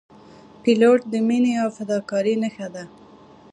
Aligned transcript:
پیلوټ 0.63 0.99
د 1.11 1.13
مینې 1.27 1.53
او 1.63 1.69
فداکارۍ 1.77 2.35
نښه 2.41 2.67
ده. 2.73 2.83